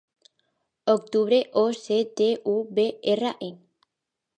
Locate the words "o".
1.63-1.67